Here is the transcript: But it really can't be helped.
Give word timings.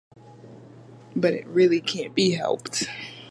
But 1.15 1.35
it 1.35 1.45
really 1.45 1.79
can't 1.79 2.15
be 2.15 2.31
helped. 2.31 2.87